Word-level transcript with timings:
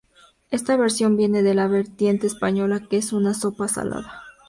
Esta 0.49 0.77
versión 0.77 1.15
viene 1.15 1.43
de 1.43 1.53
la 1.53 1.67
vertiente 1.67 2.25
española 2.25 2.87
que 2.89 2.97
es 2.97 3.13
una 3.13 3.35
sopa 3.35 3.67
salada. 3.67 4.23